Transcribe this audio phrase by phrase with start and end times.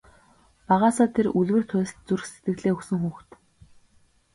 [0.67, 3.29] Багаасаа тэр үлгэр туульст зүрх сэтгэлээ өгсөн хүүхэд.